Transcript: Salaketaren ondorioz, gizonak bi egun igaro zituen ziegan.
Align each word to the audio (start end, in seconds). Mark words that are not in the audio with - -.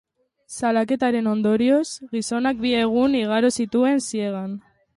Salaketaren 0.59 1.29
ondorioz, 1.31 1.83
gizonak 2.17 2.65
bi 2.65 2.73
egun 2.81 3.19
igaro 3.23 3.55
zituen 3.61 4.05
ziegan. 4.09 4.61